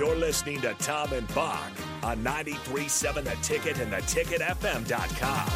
[0.00, 1.70] You're listening to Tom and Bock
[2.02, 5.50] on 93.7 The Ticket and theticketfm.com.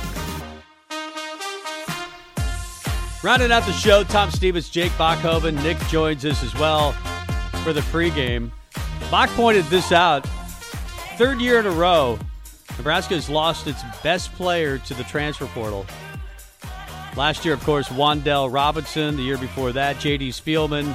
[3.22, 6.92] Rounding out the show, Tom Stevens, Jake Bachhoven, Nick joins us as well
[7.62, 8.50] for the pregame.
[9.10, 10.26] Bock pointed this out.
[11.16, 12.18] Third year in a row,
[12.76, 15.86] Nebraska has lost its best player to the transfer portal.
[17.16, 19.16] Last year, of course, Wan'Dale Robinson.
[19.16, 20.28] The year before that, J.D.
[20.32, 20.94] Spielman.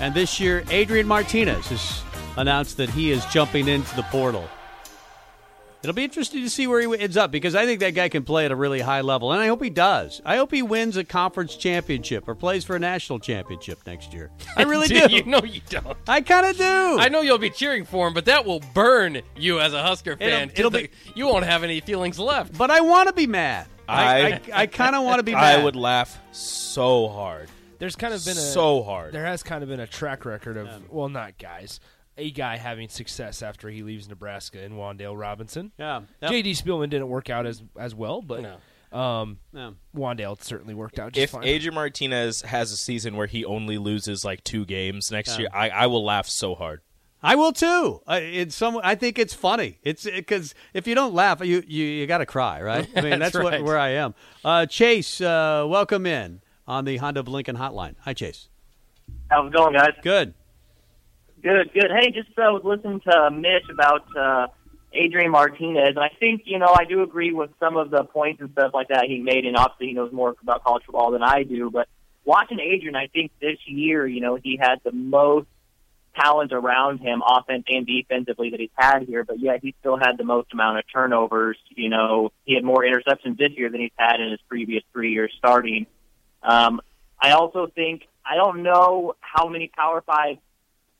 [0.00, 2.02] And this year, Adrian Martinez has
[2.36, 4.48] announced that he is jumping into the portal.
[5.82, 8.22] It'll be interesting to see where he ends up because I think that guy can
[8.22, 10.22] play at a really high level, and I hope he does.
[10.24, 14.30] I hope he wins a conference championship or plays for a national championship next year.
[14.56, 15.08] I really do.
[15.10, 15.96] you know you don't.
[16.06, 16.98] I kind of do.
[17.00, 20.16] I know you'll be cheering for him, but that will burn you as a Husker
[20.16, 20.50] fan.
[20.50, 22.56] It'll- it'll to be- you won't have any feelings left.
[22.56, 23.66] but I want to be mad.
[23.88, 25.58] I I, I kind of want to be mad.
[25.58, 27.48] I would laugh so hard.
[27.80, 29.12] There's kind of been a so hard.
[29.12, 31.80] There has kind of been a track record of um, well, not guys,
[32.22, 35.72] a guy having success after he leaves Nebraska in Wan'Dale Robinson.
[35.78, 36.02] Yeah.
[36.22, 36.30] Yep.
[36.30, 36.52] J.D.
[36.52, 38.42] Spielman didn't work out as as well, but
[38.92, 38.98] No.
[38.98, 39.70] um, Yeah.
[39.94, 41.44] Wan'Dale certainly worked out just If fine.
[41.44, 45.38] Adrian Martinez has a season where he only loses like two games next Yeah.
[45.40, 46.80] year, I, I will laugh so hard.
[47.24, 48.00] I will too.
[48.06, 48.80] I, it's some.
[48.82, 49.78] I think it's funny.
[49.84, 52.88] It's because if you don't laugh, you you, you got to cry, right?
[52.96, 54.14] I mean, that's, That's what where I am.
[54.44, 57.94] Uh, Chase, uh, welcome in on the Honda of Lincoln Hotline.
[58.00, 58.48] Hi, Chase.
[59.30, 59.92] How's it going, guys?
[60.02, 60.34] Good.
[61.42, 61.90] Good, good.
[61.90, 64.46] Hey, just uh, was listening to Mitch about uh,
[64.92, 68.40] Adrian Martinez, and I think you know I do agree with some of the points
[68.40, 71.24] and stuff like that he made, and obviously he knows more about college football than
[71.24, 71.68] I do.
[71.68, 71.88] But
[72.24, 75.48] watching Adrian, I think this year, you know, he had the most
[76.14, 79.24] talent around him, offense and defensively, that he's had here.
[79.24, 81.58] But yet he still had the most amount of turnovers.
[81.70, 85.12] You know, he had more interceptions this year than he's had in his previous three
[85.12, 85.86] years starting.
[86.40, 86.80] Um,
[87.20, 90.36] I also think I don't know how many Power Five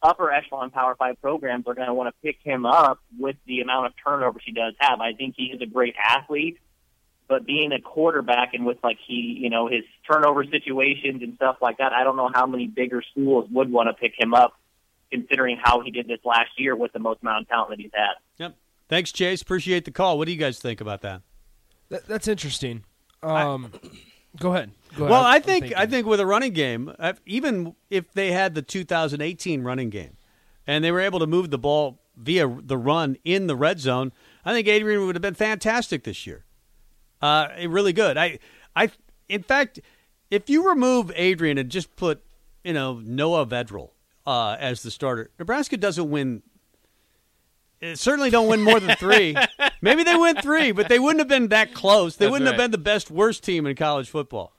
[0.03, 3.61] upper echelon Power Five programs are going to want to pick him up with the
[3.61, 5.01] amount of turnovers he does have.
[5.01, 6.59] I think he is a great athlete,
[7.29, 11.57] but being a quarterback and with like he, you know, his turnover situations and stuff
[11.63, 14.59] like that, I don't know how many bigger schools would want to pick him up,
[15.11, 17.91] considering how he did this last year with the most amount of talent that he's
[17.95, 18.15] had.
[18.39, 18.57] Yep.
[18.89, 19.41] Thanks, Chase.
[19.43, 20.19] Appreciate the call.
[20.19, 21.23] What do you guys think about that?
[21.89, 22.85] That- that's interesting.
[23.23, 23.71] Um,
[24.41, 24.73] go ahead.
[24.99, 25.15] Well.
[25.15, 25.73] I think.
[25.77, 30.17] I think with a running game, uh, even if they had the 2018 running game,
[30.67, 34.13] and they were able to move the ball via the run in the red zone,
[34.45, 36.45] I think Adrian would have been fantastic this year.
[37.21, 38.17] Uh, really good.
[38.17, 38.39] I,
[38.75, 38.91] I,
[39.29, 39.81] in fact,
[40.31, 42.23] if you remove Adrian and just put,
[42.65, 43.91] you know, Noah Vedral
[44.27, 46.43] uh, as the starter, Nebraska doesn't win.
[47.83, 49.37] uh, Certainly don't win more than three.
[49.81, 52.17] Maybe they win three, but they wouldn't have been that close.
[52.17, 54.53] They That's wouldn't have been the best worst team in college football.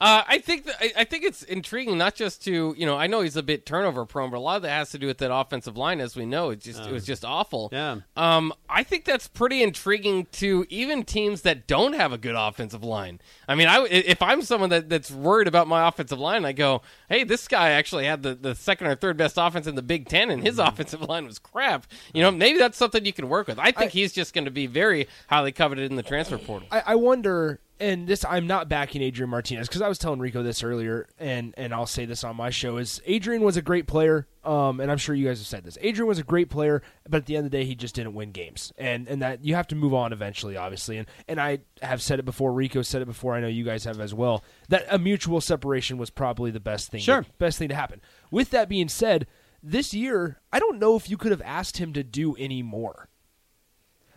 [0.00, 3.06] Uh, I think that, I, I think it's intriguing not just to you know I
[3.06, 5.18] know he's a bit turnover prone, but a lot of that has to do with
[5.18, 6.50] that offensive line, as we know.
[6.50, 7.68] It just it was just awful.
[7.72, 7.98] Yeah.
[8.16, 12.82] Um, I think that's pretty intriguing to even teams that don't have a good offensive
[12.82, 13.20] line.
[13.46, 16.82] I mean, I if I'm someone that, that's worried about my offensive line, I go,
[17.08, 20.08] hey, this guy actually had the, the second or third best offense in the Big
[20.08, 21.86] Ten, and his offensive line was crap.
[22.14, 23.58] You know, maybe that's something you can work with.
[23.58, 26.68] I think he's just going to be very highly coveted in the transfer portal.
[26.70, 30.42] I, I wonder, and this I'm not backing Adrian Martinez because I was telling Rico
[30.42, 33.86] this earlier, and and I'll say this on my show is Adrian was a great
[33.86, 35.78] player, um, and I'm sure you guys have said this.
[35.80, 38.14] Adrian was a great player, but at the end of the day, he just didn't
[38.14, 40.98] win games, and and that you have to move on eventually, obviously.
[40.98, 42.52] And and I have said it before.
[42.52, 43.34] Rico said it before.
[43.34, 44.44] I know you guys have as well.
[44.68, 47.00] That a mutual separation was probably the best thing.
[47.00, 47.24] Sure.
[47.38, 48.00] best thing to happen.
[48.30, 49.26] With that being said,
[49.62, 53.08] this year I don't know if you could have asked him to do any more.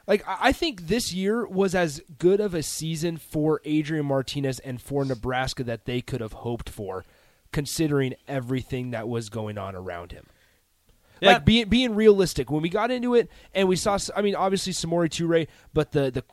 [0.06, 4.82] Like I think this year was as good of a season for Adrian Martinez and
[4.82, 7.06] for Nebraska that they could have hoped for,
[7.52, 10.26] considering everything that was going on around him.
[11.22, 11.34] Yeah.
[11.34, 14.74] Like being being realistic, when we got into it and we saw, I mean, obviously
[14.74, 16.24] Samori Toure, but the the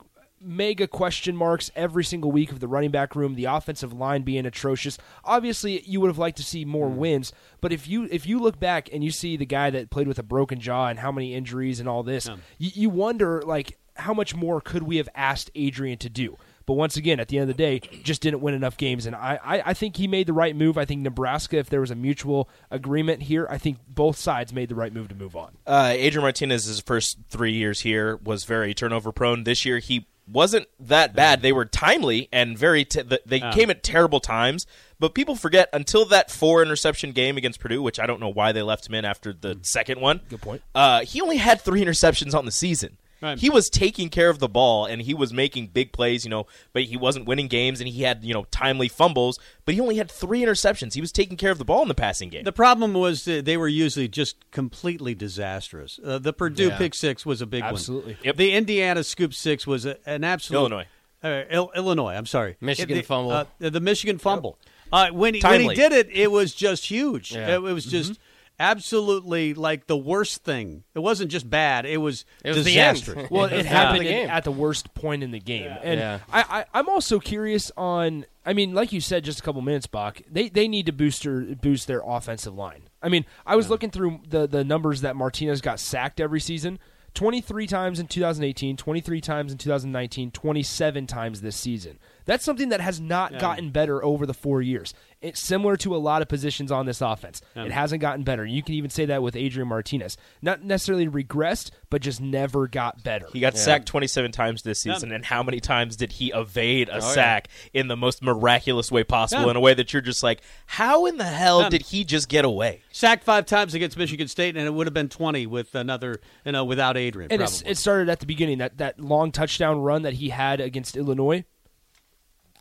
[0.40, 4.46] mega question marks every single week of the running back room, the offensive line being
[4.46, 4.98] atrocious.
[5.25, 8.58] Obviously, you would have liked to see more wins, but if you if you look
[8.58, 11.34] back and you see the guy that played with a broken jaw and how many
[11.34, 12.28] injuries and all this,
[12.58, 16.37] you, you wonder like how much more could we have asked Adrian to do?
[16.66, 19.04] But once again, at the end of the day, just didn't win enough games.
[19.04, 20.78] And I, I, I think he made the right move.
[20.78, 24.69] I think Nebraska, if there was a mutual agreement here, I think both sides made
[24.69, 25.56] the right move to move on.
[25.66, 29.43] Uh, Adrian Martinez's first three years here was very turnover prone.
[29.43, 31.43] This year he wasn't that bad.
[31.43, 32.85] They were timely and very.
[32.85, 34.67] T- they came at terrible times.
[34.99, 38.53] But people forget until that four interception game against Purdue, which I don't know why
[38.53, 40.21] they left him in after the second one.
[40.29, 40.62] Good point.
[40.75, 42.99] Uh, he only had three interceptions on the season.
[43.22, 43.38] Right.
[43.38, 46.46] He was taking care of the ball and he was making big plays, you know,
[46.72, 49.96] but he wasn't winning games and he had, you know, timely fumbles, but he only
[49.96, 50.94] had three interceptions.
[50.94, 52.44] He was taking care of the ball in the passing game.
[52.44, 56.00] The problem was that they were usually just completely disastrous.
[56.02, 56.78] Uh, the Purdue Yeah.
[56.78, 57.72] pick six was a big one.
[57.72, 58.17] Absolutely.
[58.25, 58.37] one.
[58.37, 60.87] The Indiana scoop six was a, an absolute Illinois.
[61.22, 62.56] Uh, Il- Illinois, I'm sorry.
[62.62, 63.32] Michigan the, fumble.
[63.32, 64.58] Uh, the Michigan fumble.
[64.90, 67.32] Uh, when, he, when he did it, it was just huge.
[67.32, 67.49] Yeah.
[67.49, 68.19] It, it was just
[68.60, 70.84] absolutely like the worst thing.
[70.94, 71.86] It wasn't just bad.
[71.86, 73.28] It was, It was the disastrous.
[73.30, 73.58] Well, Yeah.
[73.58, 76.18] it happened The at the worst point in the game, and Yeah.
[76.32, 78.26] I, I, I'm also curious on.
[78.46, 80.20] I mean, like you said just a couple minutes, Bock.
[80.30, 82.82] They they need to boost their boost their offensive line.
[83.02, 86.78] I mean, I was looking through the the numbers that Martinez got sacked every season.
[87.14, 91.98] 23 times in 2018, 23 times in 2019, 27 times this season.
[92.25, 94.94] That's something that has not gotten better over the four years.
[95.20, 97.43] It's similar to a lot of positions on this offense.
[97.55, 98.46] It hasn't gotten better.
[98.46, 100.17] You can even say that with Adrian Martinez.
[100.40, 103.26] Not necessarily regressed, but just never got better.
[103.32, 106.93] He got sacked 27 times this season, and how many times did he evade a
[106.93, 107.00] oh, yeah.
[107.00, 109.50] sack in the most miraculous way possible, Yeah.
[109.50, 111.69] in a way that you're just like, how in the hell Yeah.
[111.69, 112.81] did he just get away?
[112.90, 116.52] Sacked five times against Michigan State, and it would have been 20 with another, you
[116.52, 117.31] know, without Adrian.
[117.31, 120.96] and it started at the beginning that that long touchdown run that he had against
[120.96, 121.44] Illinois.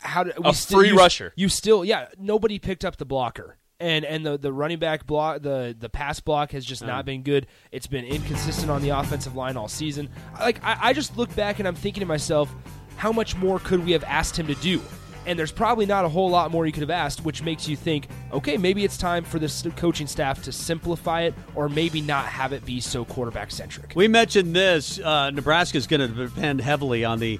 [0.01, 1.33] How did, we A still- free you- rusher.
[1.35, 5.41] You still, yeah, nobody picked up the blocker, and and the the running back block,
[5.41, 7.47] the the pass block has just not been good.
[7.71, 10.09] It's been inconsistent on the offensive line all season.
[10.39, 12.53] Like I, I just look back and I'm thinking to myself,
[12.97, 14.81] how much more could we have asked him to do?
[15.25, 17.75] And there's probably not a whole lot more you could have asked, which makes you
[17.75, 22.25] think, okay, maybe it's time for this coaching staff to simplify it, or maybe not
[22.25, 23.91] have it be so quarterback centric.
[23.95, 24.97] We mentioned this.
[24.97, 27.39] Uh, Nebraska is going to depend heavily on the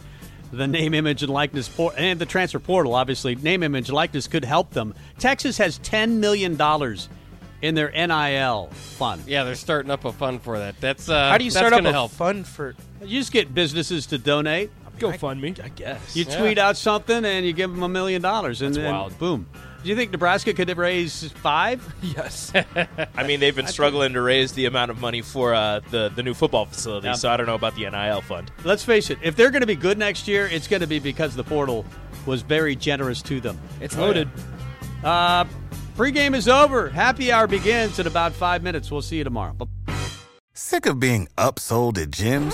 [0.52, 2.96] the name, image, and likeness por- and the transfer portal.
[2.96, 4.94] Obviously, name, image, likeness could help them.
[5.18, 7.10] Texas has ten million dollars
[7.62, 9.24] in their NIL fund.
[9.28, 10.80] Yeah, they're starting up a fund for that.
[10.80, 12.12] That's uh, How do you that's start up gonna a help?
[12.12, 12.76] fund for?
[13.04, 14.72] You just get businesses to donate.
[15.00, 15.56] Go fund me.
[15.64, 16.16] I guess.
[16.16, 19.18] You tweet out something and you give them a million dollars, and That's then wild.
[19.18, 19.48] boom.
[19.84, 21.82] Do you think Nebraska could raise five?
[22.02, 22.52] Yes.
[23.16, 26.24] I mean, they've been struggling to raise the amount of money for uh, the the
[26.24, 27.14] new football facility, Yeah.
[27.14, 28.52] so I don't know about the NIL fund.
[28.64, 29.20] Let's face it.
[29.22, 31.86] If they're going to be good next year, it's going to be because the portal
[32.26, 33.60] was very generous to them.
[33.80, 34.28] It's loaded.
[35.04, 35.46] Uh,
[35.96, 36.90] pregame is over.
[36.90, 38.92] Happy hour begins in about five minutes.
[38.92, 39.56] We'll see you tomorrow.
[40.54, 42.54] Sick of being upsold at gyms?